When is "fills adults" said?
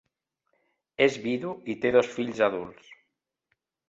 2.13-2.89